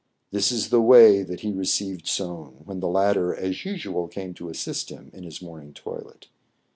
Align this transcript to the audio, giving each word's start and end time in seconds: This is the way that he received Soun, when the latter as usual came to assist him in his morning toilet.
This 0.31 0.51
is 0.51 0.69
the 0.71 0.81
way 0.81 1.21
that 1.21 1.41
he 1.41 1.51
received 1.53 2.07
Soun, 2.07 2.63
when 2.65 2.79
the 2.79 2.87
latter 2.87 3.35
as 3.35 3.65
usual 3.65 4.07
came 4.07 4.33
to 4.33 4.49
assist 4.49 4.89
him 4.89 5.11
in 5.13 5.23
his 5.25 5.43
morning 5.43 5.73
toilet. 5.75 6.27